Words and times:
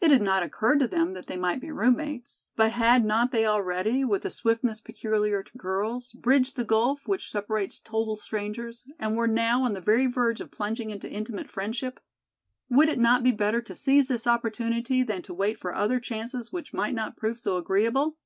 It 0.00 0.10
had 0.10 0.22
not 0.22 0.42
occurred 0.42 0.78
to 0.78 0.88
them 0.88 1.12
that 1.12 1.26
they 1.26 1.36
might 1.36 1.60
be 1.60 1.70
roommates, 1.70 2.52
but 2.56 2.72
had 2.72 3.04
not 3.04 3.32
they 3.32 3.44
already, 3.44 4.02
with 4.02 4.22
the 4.22 4.30
swiftness 4.30 4.80
peculiar 4.80 5.42
to 5.42 5.58
girls, 5.58 6.10
bridged 6.12 6.56
the 6.56 6.64
gulf 6.64 7.06
which 7.06 7.30
separates 7.30 7.80
total 7.80 8.16
strangers, 8.16 8.86
and 8.98 9.14
were 9.14 9.28
now 9.28 9.62
on 9.62 9.74
the 9.74 9.82
very 9.82 10.06
verge 10.06 10.40
of 10.40 10.50
plunging 10.50 10.88
into 10.90 11.10
intimate 11.12 11.50
friendship? 11.50 12.00
Would 12.70 12.88
it 12.88 12.98
not 12.98 13.22
be 13.22 13.30
better 13.30 13.60
to 13.60 13.74
seize 13.74 14.08
this 14.08 14.26
opportunity 14.26 15.02
than 15.02 15.20
to 15.20 15.34
wait 15.34 15.58
for 15.58 15.74
other 15.74 16.00
chances 16.00 16.50
which 16.50 16.72
might 16.72 16.94
not 16.94 17.18
prove 17.18 17.38
so 17.38 17.58
agreeable? 17.58 18.16